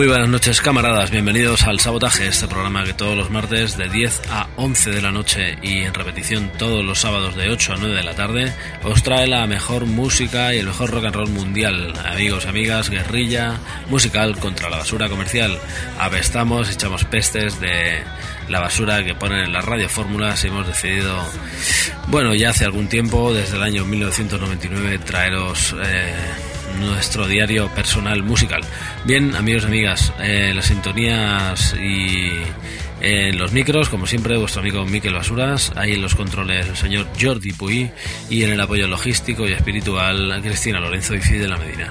[0.00, 4.22] Muy buenas noches camaradas, bienvenidos al Sabotaje, este programa que todos los martes de 10
[4.30, 7.96] a 11 de la noche y en repetición todos los sábados de 8 a 9
[7.96, 8.50] de la tarde
[8.82, 11.92] os trae la mejor música y el mejor rock and roll mundial.
[12.06, 13.58] Amigos, amigas, guerrilla
[13.90, 15.58] musical contra la basura comercial.
[15.98, 18.02] Avestamos, echamos pestes de
[18.48, 21.22] la basura que ponen en las radiofórmulas y hemos decidido,
[22.06, 25.76] bueno, ya hace algún tiempo, desde el año 1999, traeros...
[25.84, 26.14] Eh,
[26.78, 28.62] nuestro diario personal musical.
[29.04, 32.30] Bien, amigos y amigas, eh, las sintonías y
[33.00, 37.06] en los micros, como siempre, vuestro amigo Miquel Basuras, ahí en los controles el señor
[37.18, 37.90] Jordi Puy
[38.28, 41.88] y en el apoyo logístico y espiritual Cristina Lorenzo y Fidel la Medina.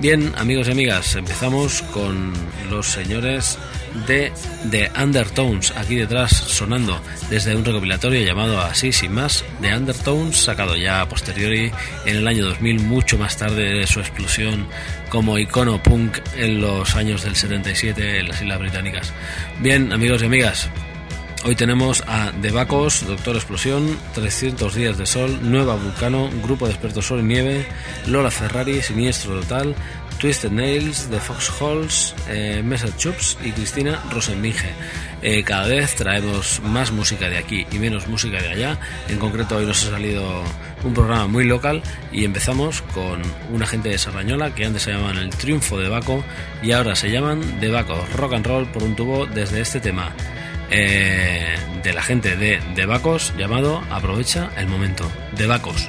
[0.00, 2.32] Bien, amigos y amigas, empezamos con
[2.70, 3.58] los señores
[4.06, 4.32] de
[4.70, 10.76] The Undertones, aquí detrás sonando desde un recopilatorio llamado Así sin más, The Undertones, sacado
[10.76, 11.70] ya a posteriori
[12.06, 14.66] en el año 2000, mucho más tarde de su explosión
[15.10, 19.12] como icono punk en los años del 77 en las Islas Británicas.
[19.60, 20.70] Bien, amigos y amigas,
[21.42, 27.06] Hoy tenemos a Debacos, Doctor Explosión, 300 Días de Sol, Nueva Vulcano, Grupo de Expertos
[27.06, 27.66] Sol y Nieve,
[28.06, 29.74] Lola Ferrari, Siniestro Total,
[30.20, 34.68] Twisted Nails, The Foxholes, eh, Mesa Chups y Cristina Rosenbinge.
[35.22, 38.78] Eh, cada vez traemos más música de aquí y menos música de allá.
[39.08, 40.44] En concreto hoy nos ha salido
[40.84, 41.82] un programa muy local
[42.12, 46.22] y empezamos con una gente de Sarrañola que antes se llamaban El Triunfo de Baco
[46.62, 50.12] y ahora se llaman De Baco Rock and Roll por un tubo desde este tema.
[50.70, 55.10] Eh, de la gente de De Bacos llamado Aprovecha el momento.
[55.36, 55.88] De Bacos.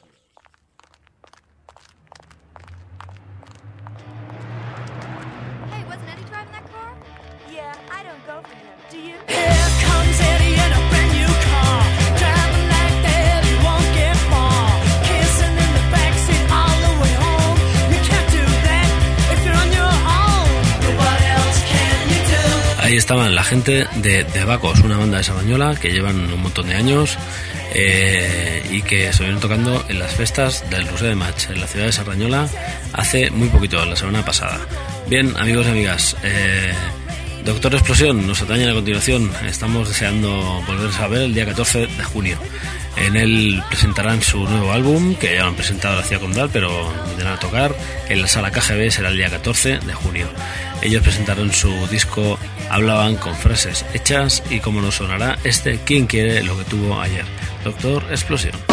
[22.91, 26.67] Ahí estaban la gente de, de Bacos, una banda de Sabañola que llevan un montón
[26.67, 27.17] de años
[27.73, 31.67] eh, y que se vienen tocando en las festas del Rusé de Match en la
[31.67, 32.49] ciudad de Sarrañola
[32.91, 34.59] hace muy poquito, la semana pasada.
[35.07, 36.73] Bien, amigos y amigas, eh,
[37.45, 39.31] Doctor Explosión nos atañe a continuación.
[39.47, 42.37] Estamos deseando volver a ver el día 14 de junio.
[42.97, 46.49] En él presentarán su nuevo álbum, que ya lo han presentado en la ciudad condal,
[46.51, 47.75] pero vendrán a tocar
[48.09, 50.27] en la sala KGB, será el día 14 de junio.
[50.81, 52.37] Ellos presentaron su disco
[52.69, 57.25] Hablaban con frases hechas y como nos sonará este ¿Quién quiere lo que tuvo ayer?
[57.65, 58.70] Doctor Explosión.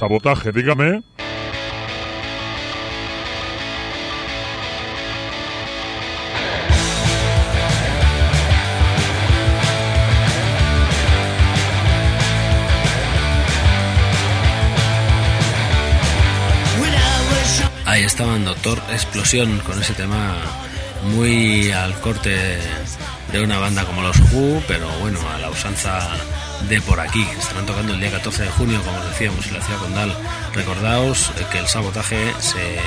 [0.00, 1.02] Sabotaje, dígame.
[17.84, 20.34] Ahí estaban Doctor Explosión con ese tema
[21.14, 22.56] muy al corte
[23.32, 26.08] de una banda como los Who, pero bueno, a la usanza
[26.68, 27.26] de por aquí.
[27.38, 30.14] Estarán tocando el día 14 de junio, como os decíamos, en la ciudad condal.
[30.54, 32.78] Recordaos que el sabotaje se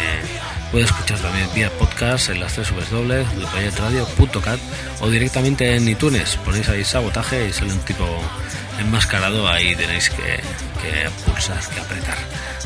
[0.74, 4.60] Puedes escuchar también vía podcast en las tres www.proyectradio.cat
[5.01, 6.36] o directamente en iTunes.
[6.44, 8.03] Ponéis ahí sabotaje y sale un tipo
[8.80, 10.39] enmascarado, ahí tenéis que,
[11.27, 12.18] pulsar, que apretar.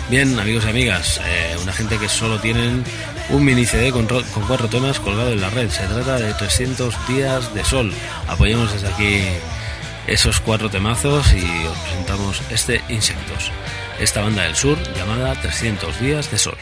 [0.09, 2.85] Bien, amigos y amigas, eh, una gente que solo tienen
[3.29, 4.07] un mini CD con
[4.47, 5.69] cuatro temas colgado en la red.
[5.69, 7.93] Se trata de 300 días de sol.
[8.29, 9.21] Apoyamos desde aquí
[10.07, 13.51] esos cuatro temazos y os presentamos este Insectos,
[13.99, 16.57] esta banda del sur llamada 300 días de sol.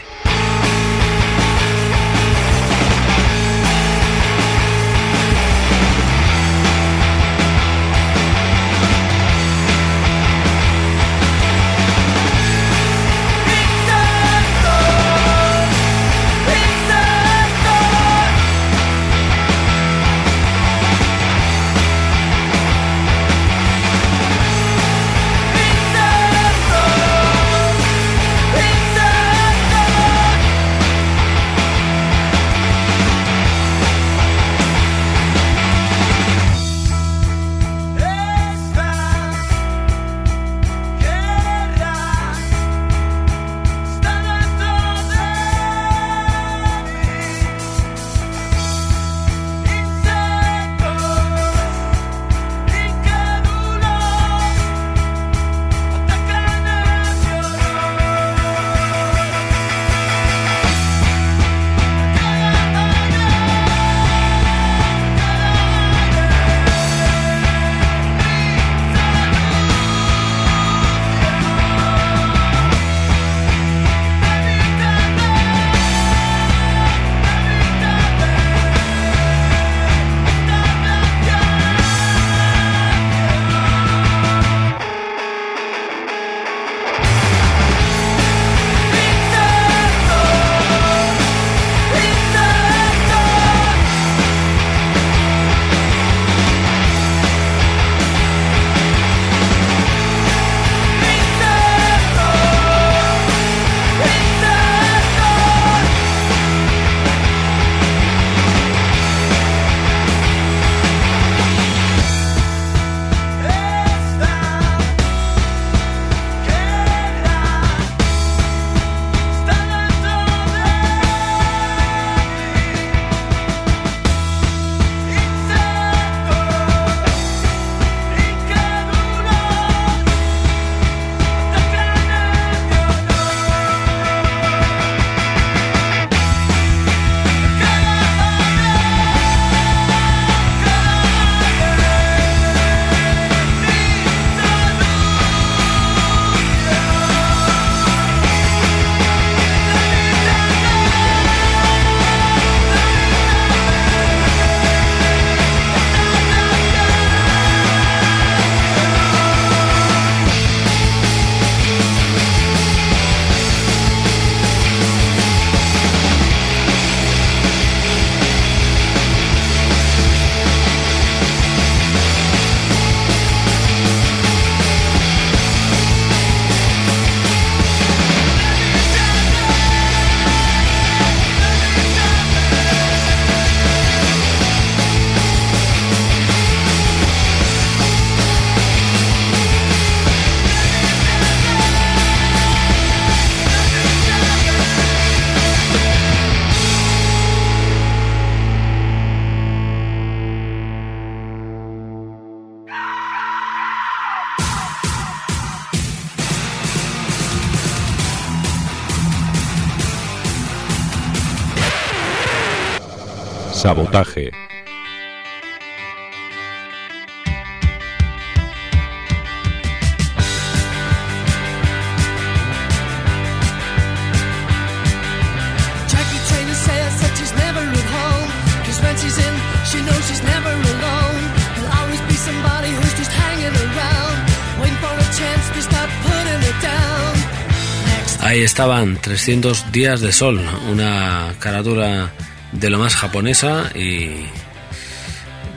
[238.26, 242.12] Ahí estaban 300 días de sol, una carátula
[242.52, 244.26] de lo más japonesa y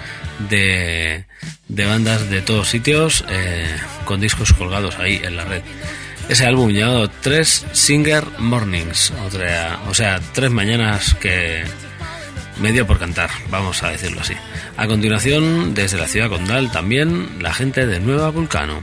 [0.50, 1.24] de,
[1.68, 3.66] de bandas de todos sitios eh,
[4.04, 5.62] con discos colgados ahí en la red.
[6.28, 11.64] Ese álbum llamado Tres Singer Mornings, otra, o sea, tres mañanas que
[12.60, 14.34] medio por cantar, vamos a decirlo así.
[14.76, 18.82] A continuación, desde la ciudad condal, también la gente de Nueva Vulcano.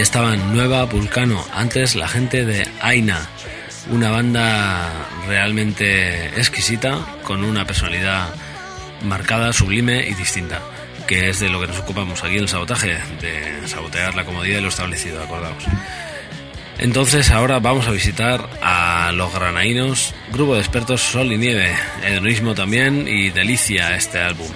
[0.00, 3.28] Estaban Nueva Vulcano, antes la gente de Aina,
[3.90, 4.90] una banda
[5.26, 8.34] realmente exquisita, con una personalidad
[9.02, 10.60] marcada, sublime y distinta,
[11.06, 14.58] que es de lo que nos ocupamos aquí en el sabotaje, de sabotear la comodidad
[14.58, 15.64] y lo establecido, acordaos.
[16.78, 22.54] Entonces ahora vamos a visitar a los granaínos, grupo de expertos Sol y Nieve, hedonismo
[22.54, 24.48] también y delicia este álbum.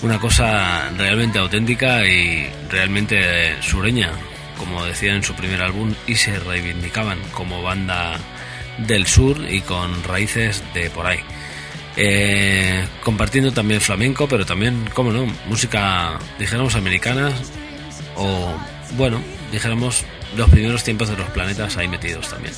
[0.00, 4.12] Una cosa realmente auténtica y realmente sureña,
[4.58, 8.18] como decía en su primer álbum, y se reivindicaban como banda
[8.86, 11.20] del sur y con raíces de por ahí.
[11.96, 17.32] Eh, compartiendo también flamenco, pero también, como no, música, dijéramos, americana
[18.16, 18.54] o,
[18.96, 20.04] bueno, dijéramos,
[20.36, 22.54] los primeros tiempos de los planetas ahí metidos también.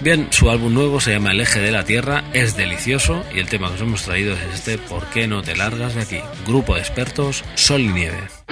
[0.00, 3.46] Bien, su álbum nuevo se llama El eje de la Tierra, es delicioso y el
[3.46, 6.20] tema que os hemos traído es este ¿Por qué no te largas de aquí?
[6.46, 8.43] Grupo de expertos, Sol y Nieve.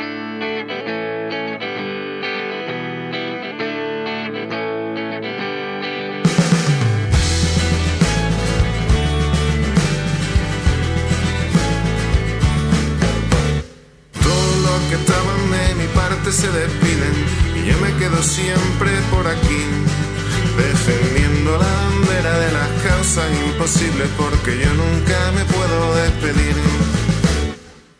[24.17, 26.57] Porque yo nunca me puedo despedir.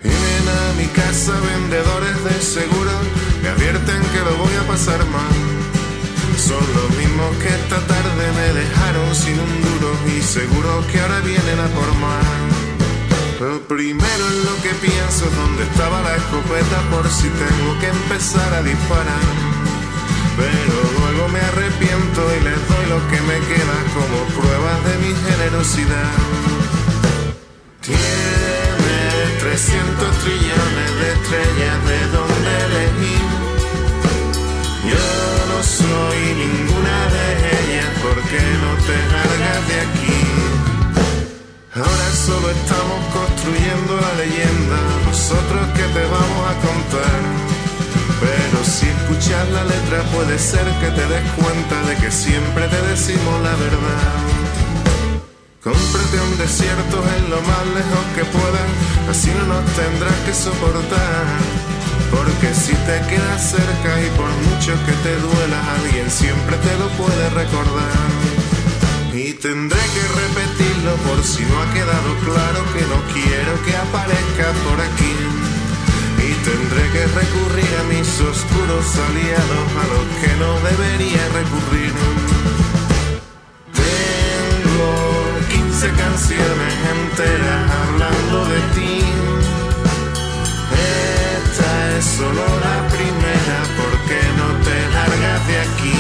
[0.03, 2.93] Vienen a mi casa vendedores de seguro,
[3.43, 5.37] me advierten que lo voy a pasar mal.
[6.37, 11.21] Son los mismos que esta tarde me dejaron sin un duro y seguro que ahora
[11.21, 12.25] vienen a por más.
[13.41, 17.89] Lo primero en lo que pienso es dónde estaba la escopeta por si tengo que
[17.89, 19.27] empezar a disparar.
[20.37, 25.15] Pero luego me arrepiento y les doy lo que me queda como pruebas de mi
[25.27, 26.13] generosidad.
[27.81, 29.01] Tiene
[29.41, 33.27] 300 trillones de estrellas de donde elegir.
[34.91, 35.05] Yo
[35.51, 37.27] no soy ninguna de
[37.59, 40.23] ellas, ¿por qué no te largas de aquí?
[41.75, 47.52] Ahora solo estamos construyendo la leyenda, nosotros que te vamos a contar.
[48.23, 52.81] Pero si escuchas la letra puede ser que te des cuenta de que siempre te
[52.83, 54.15] decimos la verdad.
[55.63, 58.69] Cómprate un desierto en lo más lejos que puedas,
[59.11, 61.27] así no nos tendrás que soportar.
[62.11, 66.89] Porque si te quedas cerca y por mucho que te duela, alguien siempre te lo
[67.01, 68.07] puede recordar.
[69.13, 74.47] Y tendré que repetirlo por si no ha quedado claro que no quiero que aparezca
[74.67, 75.42] por aquí.
[76.53, 81.93] Tendré que recurrir a mis oscuros aliados, a los que no debería recurrir.
[83.73, 84.91] Tengo
[85.49, 88.95] 15 canciones enteras hablando de ti.
[91.41, 95.99] Esta es solo la primera, ¿por qué no te largas de aquí?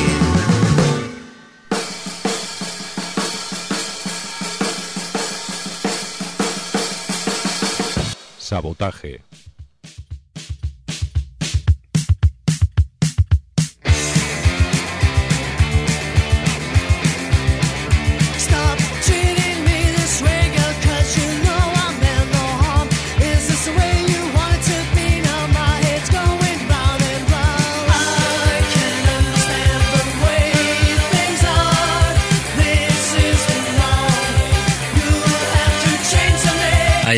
[8.39, 9.32] Sabotaje.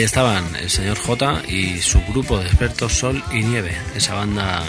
[0.04, 4.62] Estaban el señor J y su grupo de expertos Sol y Nieve, esa banda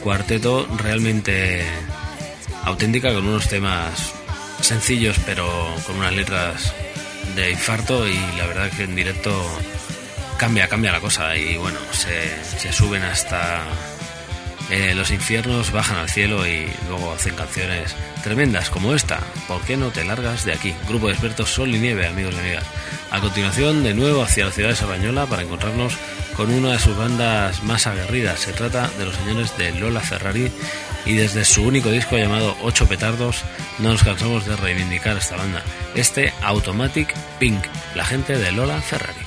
[0.00, 1.64] cuarteto realmente
[2.64, 4.12] auténtica con unos temas
[4.60, 5.48] sencillos pero
[5.86, 6.72] con unas letras
[7.34, 9.32] de infarto y la verdad que en directo
[10.38, 11.36] cambia, cambia la cosa.
[11.36, 13.64] Y bueno, se, se suben hasta
[14.70, 19.20] eh, los infiernos, bajan al cielo y luego hacen canciones tremendas como esta.
[19.46, 20.74] ¿Por qué no te largas de aquí?
[20.86, 22.64] Grupo de expertos Sol y Nieve, amigos y amigas.
[23.10, 25.94] A continuación, de nuevo hacia la ciudad de Sarrañola para encontrarnos
[26.36, 28.40] con una de sus bandas más aguerridas.
[28.40, 30.52] Se trata de los señores de Lola Ferrari
[31.06, 33.44] y desde su único disco llamado Ocho Petardos
[33.78, 35.62] no nos cansamos de reivindicar esta banda.
[35.94, 39.26] Este Automatic Pink, la gente de Lola Ferrari.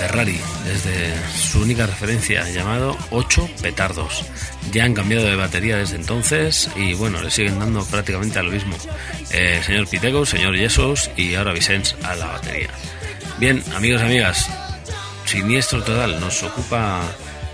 [0.00, 4.24] Ferrari, desde su única referencia, llamado 8 petardos.
[4.72, 8.50] Ya han cambiado de batería desde entonces y bueno, le siguen dando prácticamente a lo
[8.50, 8.74] mismo.
[9.30, 12.70] Eh, señor Pitego, señor Yesos y ahora Vicens a la batería.
[13.38, 14.48] Bien, amigos y amigas,
[15.26, 17.02] siniestro total, nos ocupa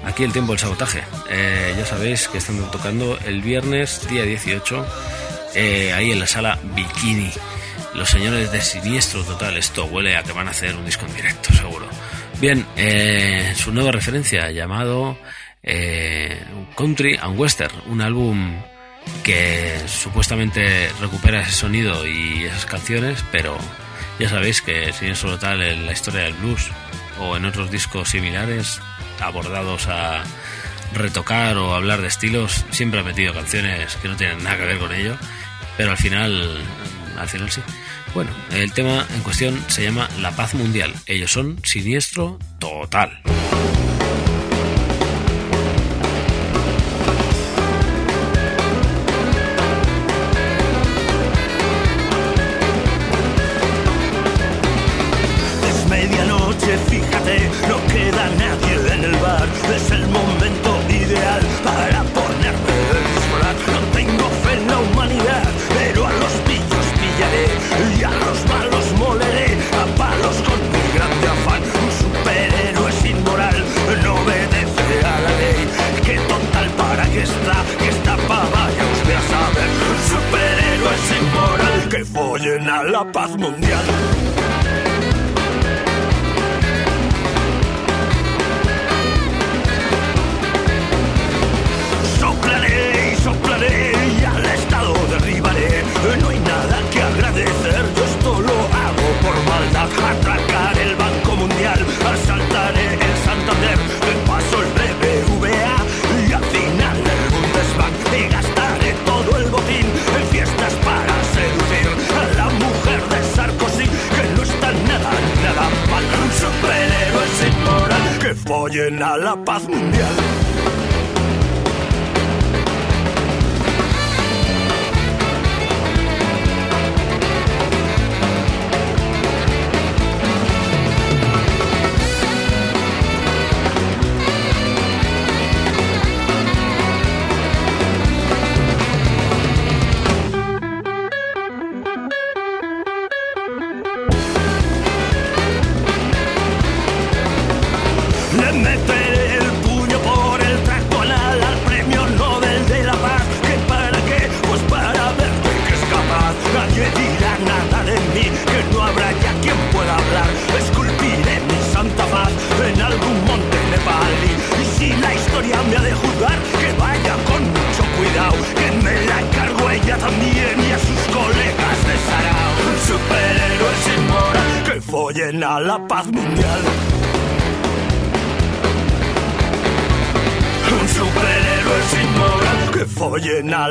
[0.05, 1.03] aquí el tiempo del sabotaje.
[1.29, 4.87] Eh, ya sabéis que están tocando el viernes, día 18,
[5.57, 7.33] eh, ahí en la sala Bikini.
[7.95, 11.17] Los señores de Siniestro Total, esto huele a que van a hacer un disco en
[11.17, 11.49] directo.
[12.40, 15.18] Bien, eh, su nueva referencia llamado
[15.62, 16.38] eh,
[16.77, 18.55] Country and Western, un álbum
[19.25, 23.57] que supuestamente recupera ese sonido y esas canciones, pero
[24.18, 26.70] ya sabéis que Siniestro Total en la historia del blues
[27.20, 28.81] o en otros discos similares
[29.20, 30.22] abordados a
[30.92, 34.79] retocar o hablar de estilos, siempre ha metido canciones que no tienen nada que ver
[34.79, 35.16] con ello,
[35.79, 36.59] pero al final,
[37.18, 37.62] al final sí.
[38.14, 40.95] Bueno, el tema en cuestión se llama La Paz Mundial.
[41.07, 43.21] Ellos son Siniestro Total.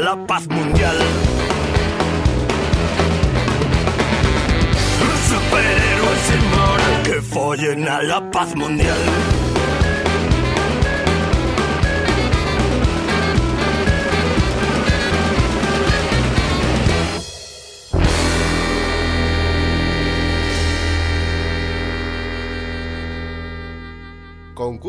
[0.06, 0.98] La paz mundial.
[5.08, 9.45] Un superhéroe sin moral que follen a la paz mundial.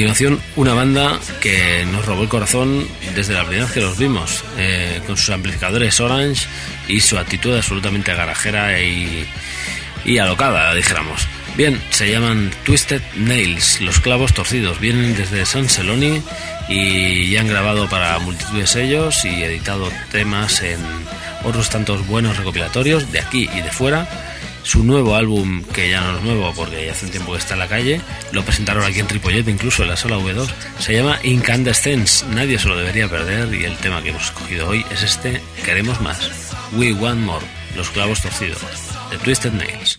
[0.00, 4.42] Continuación, una banda que nos robó el corazón desde la primera vez que los vimos,
[4.56, 6.46] eh, con sus amplificadores Orange
[6.88, 9.28] y su actitud absolutamente garajera y,
[10.06, 11.28] y alocada, dijéramos.
[11.54, 14.80] Bien, se llaman Twisted Nails, los clavos torcidos.
[14.80, 16.22] Vienen desde San Celoni
[16.70, 20.80] y ya han grabado para multitud de sellos y editado temas en
[21.44, 24.08] otros tantos buenos recopilatorios de aquí y de fuera.
[24.62, 27.54] Su nuevo álbum, que ya no es nuevo porque ya hace un tiempo que está
[27.54, 28.00] en la calle,
[28.32, 30.48] lo presentaron aquí en Tripollet, incluso en la sala V2.
[30.78, 34.84] Se llama Incandescence, nadie se lo debería perder y el tema que hemos escogido hoy
[34.90, 36.18] es este, Queremos Más,
[36.72, 37.46] We Want More,
[37.76, 38.60] los clavos torcidos,
[39.10, 39.98] de Twisted Nails.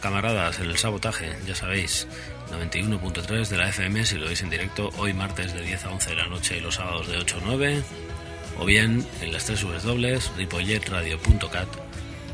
[0.00, 2.06] Camaradas, en el sabotaje, ya sabéis,
[2.50, 6.10] 91.3 de la FM si lo veis en directo hoy martes de 10 a 11
[6.10, 7.82] de la noche y los sábados de 8 a 9,
[8.58, 11.68] o bien en las tres dobles, ripolletradio.cat,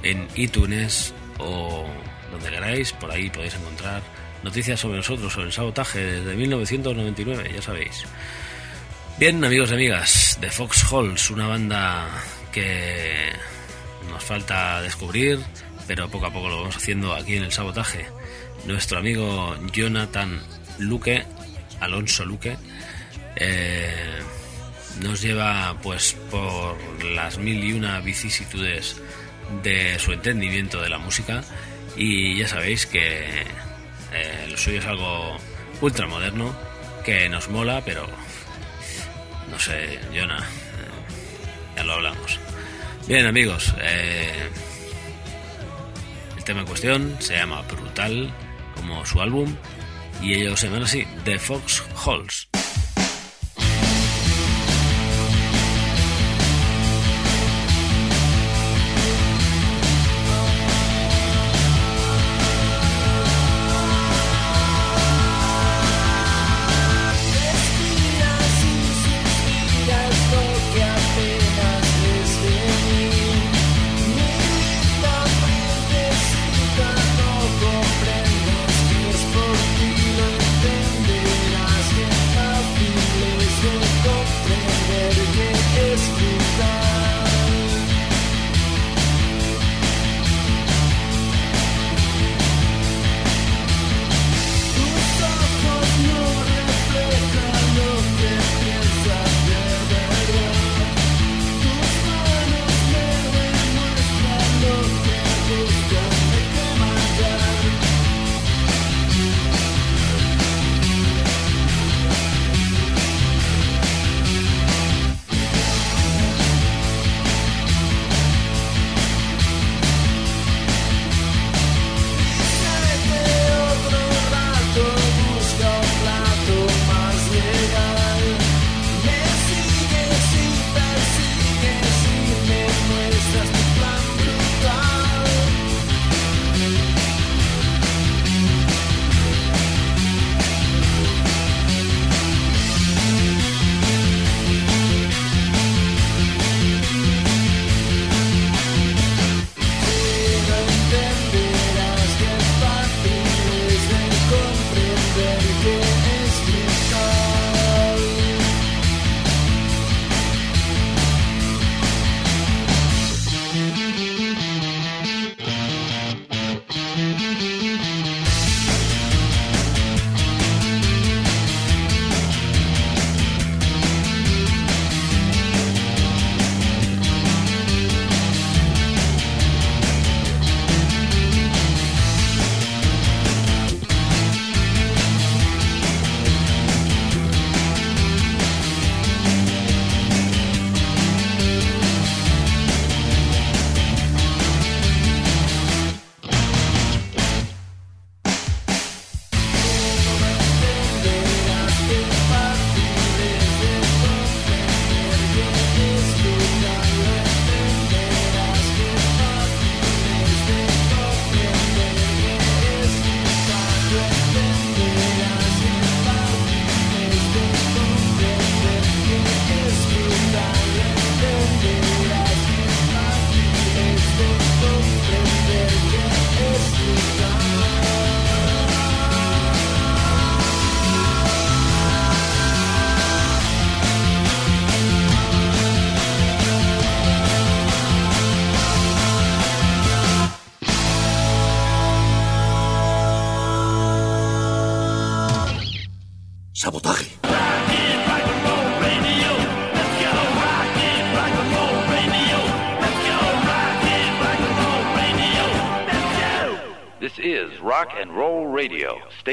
[0.02, 1.86] en iTunes o
[2.30, 4.02] donde queráis, por ahí podéis encontrar
[4.42, 8.04] noticias sobre nosotros, sobre el sabotaje desde 1999, ya sabéis.
[9.18, 12.06] Bien, amigos y amigas, de Fox Halls, una banda
[12.52, 13.32] que
[14.10, 15.40] nos falta descubrir,
[15.86, 18.06] pero poco a poco lo vamos haciendo aquí en el sabotaje.
[18.66, 20.40] Nuestro amigo Jonathan
[20.78, 21.24] Luque,
[21.80, 22.56] Alonso Luque,
[23.36, 24.18] eh,
[25.00, 28.96] nos lleva pues por las mil y una vicisitudes
[29.62, 31.42] de su entendimiento de la música
[31.96, 33.26] y ya sabéis que
[34.12, 35.36] eh, lo suyo es algo
[35.80, 36.54] ultramoderno
[37.04, 38.06] que nos mola, pero
[39.50, 42.40] no sé, Jonah, eh, ya lo hablamos.
[43.06, 44.48] Bien amigos, eh,
[46.46, 48.32] tema en cuestión se llama Brutal,
[48.76, 49.54] como su álbum,
[50.22, 52.48] y ellos se llaman así, The Fox Halls.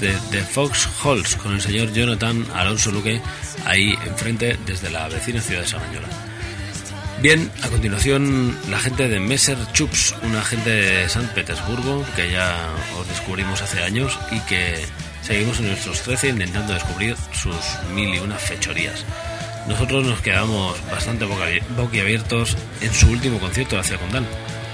[0.00, 3.20] De, de Fox Halls, con el señor Jonathan Alonso Luque
[3.66, 6.08] ahí enfrente desde la vecina ciudad de Samañola.
[7.20, 12.56] Bien, a continuación la gente de Messer Chups, una gente de San Petersburgo que ya
[12.98, 14.84] os descubrimos hace años y que
[15.22, 17.54] seguimos en nuestros 13 intentando descubrir sus
[17.94, 19.04] mil y una fechorías.
[19.68, 21.24] Nosotros nos quedamos bastante
[21.76, 24.26] boquiabiertos en su último concierto hacia Condal,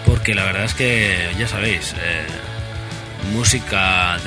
[0.07, 2.25] porque la verdad es que ya sabéis, eh,
[3.33, 4.19] música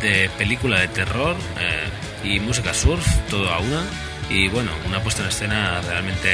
[0.00, 3.82] de, película de terror eh, y música surf, todo a una,
[4.28, 6.28] y bueno, una puesta en escena realmente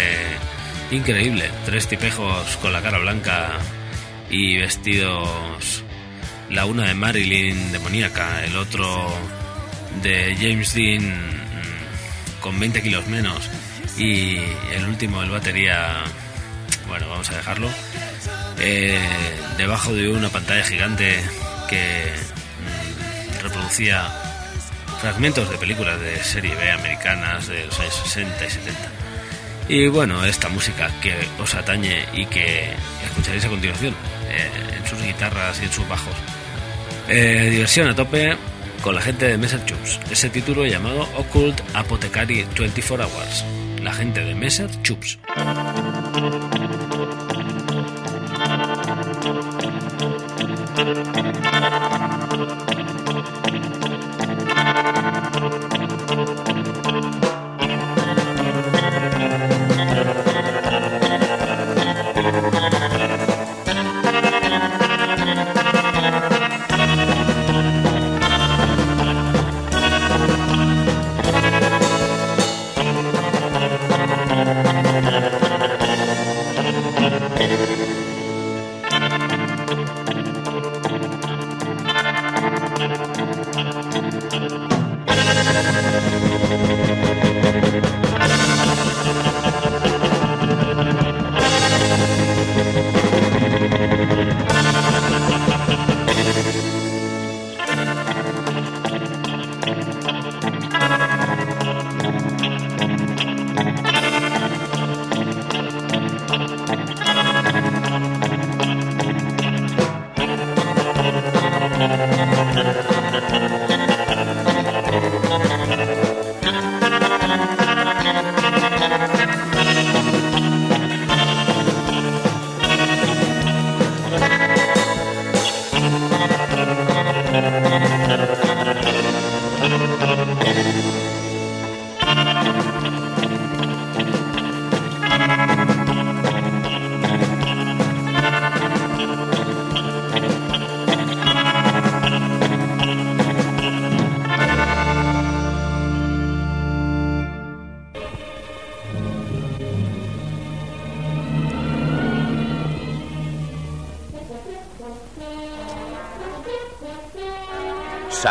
[0.91, 1.51] increíble.
[1.65, 3.59] Tres tipejos con la cara blanca
[4.31, 5.85] y vestidos,
[6.51, 9.13] la una de Marilyn demoníaca, el otro
[10.03, 13.51] de James Dean mm, con 20 kilos menos
[13.99, 14.37] y
[14.73, 16.05] el último, el batería,
[16.87, 17.69] bueno, vamos a dejarlo,
[18.59, 18.99] eh,
[19.57, 21.23] debajo de una pantalla gigante
[21.69, 22.13] que
[22.63, 24.09] mm, reproducía
[25.01, 28.91] fragmentos de películas de serie B americanas de los años 60 y 70.
[29.69, 32.73] Y bueno, esta música que os atañe y que
[33.05, 33.95] escucharéis a continuación
[34.29, 36.15] eh, en sus guitarras y en sus bajos.
[37.09, 38.37] Eh, diversión a tope
[38.83, 40.01] con la gente de Messer Chups.
[40.11, 43.45] Ese título llamado Occult Apothecary 24 Hours.
[43.83, 45.19] La gente de Messer Chups.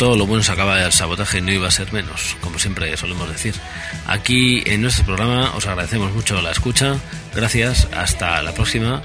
[0.00, 3.28] Todo lo bueno se acaba del sabotaje no iba a ser menos, como siempre solemos
[3.28, 3.54] decir.
[4.06, 6.96] Aquí en nuestro programa os agradecemos mucho la escucha,
[7.34, 9.02] gracias, hasta la próxima.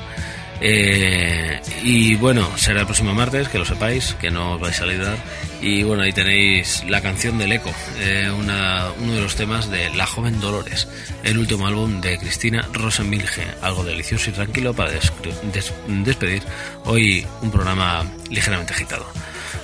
[0.61, 4.85] Eh, y bueno, será el próximo martes, que lo sepáis, que no os vais a
[4.85, 5.17] olvidar.
[5.61, 9.89] Y bueno, ahí tenéis la canción del eco, eh, una- uno de los temas de
[9.95, 10.87] La joven Dolores,
[11.25, 15.73] el último álbum de Cristina Rosenmilge, algo delicioso y tranquilo para descri- des-
[16.05, 16.41] despedir
[16.85, 19.05] hoy un programa ligeramente agitado.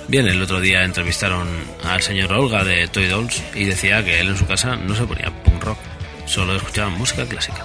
[0.08, 1.48] Bien, el otro día entrevistaron
[1.84, 5.04] al señor Olga de Toy Dolls y decía que él en su casa no se
[5.04, 5.78] ponía punk rock,
[6.26, 7.64] solo escuchaba música clásica.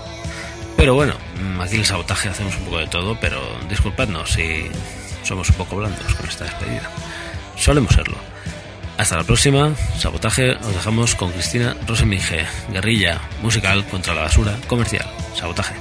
[0.78, 4.68] Pero bueno, mm, aquí en el sabotaje hacemos un poco de todo, pero disculpadnos si
[5.24, 6.90] somos un poco blandos con esta despedida.
[7.58, 8.18] Solemos serlo.
[8.98, 15.06] Hasta la próxima, sabotaje, os dejamos con Cristina Roseminge, guerrilla musical contra la basura comercial.
[15.36, 15.76] Sabotaje.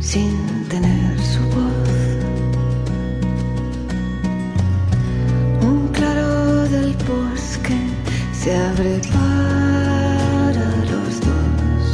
[0.00, 1.88] Sin tener su voz?
[5.62, 7.78] Un claro del bosque
[8.32, 11.84] se abre para los dos.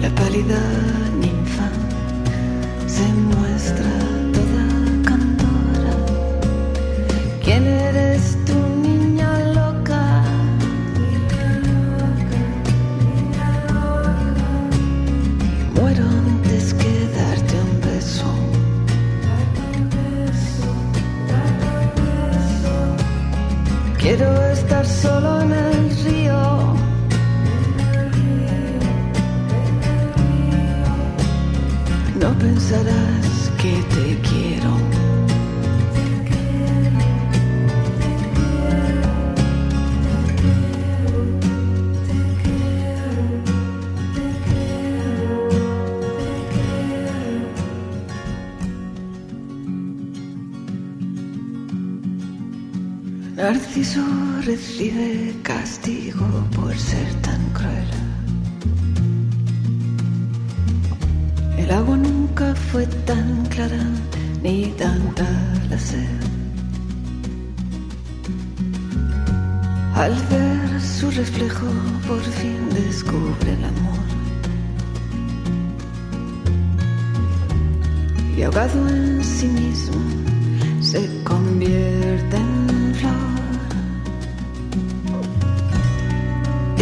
[0.00, 0.87] La pálida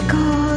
[0.07, 0.55] Eco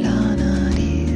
[0.00, 1.10] la nariz.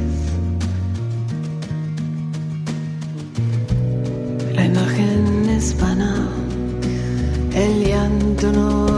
[4.53, 5.73] Imagen es
[7.55, 8.88] el llanto no